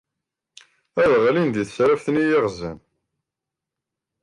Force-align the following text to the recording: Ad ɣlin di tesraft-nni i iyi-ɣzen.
Ad 1.01 1.11
ɣlin 1.23 1.49
di 1.51 1.63
tesraft-nni 1.69 2.21
i 2.23 2.25
iyi-ɣzen. 2.25 2.77